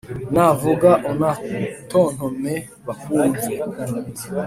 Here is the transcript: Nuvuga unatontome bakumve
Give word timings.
Nuvuga 0.33 0.89
unatontome 1.11 2.53
bakumve 2.85 3.51